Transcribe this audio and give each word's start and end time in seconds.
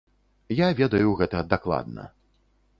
Я 0.59 0.69
ведаю 0.79 1.13
гэта 1.21 1.45
дакладна. 1.53 2.11